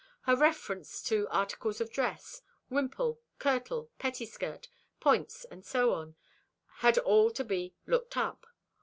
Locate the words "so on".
5.63-6.15